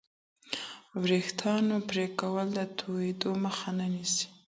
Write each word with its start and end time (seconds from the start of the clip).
د 0.89 0.91
وریښتانو 1.03 1.75
پرې 1.89 2.05
کول 2.19 2.47
د 2.57 2.59
توېدو 2.79 3.29
مخه 3.45 3.69
نه 3.79 3.87
نیسي. 3.93 4.25